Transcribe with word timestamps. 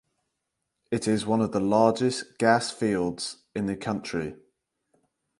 It 0.89 1.07
is 1.07 1.27
one 1.27 1.41
of 1.41 1.51
the 1.51 1.59
largest 1.59 2.39
gas 2.39 2.71
fields 2.71 3.37
in 3.53 3.67
the 3.67 3.75
country. 3.77 4.35